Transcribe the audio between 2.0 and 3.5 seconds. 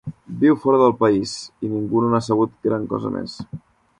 no n'ha sabut gran cosa més.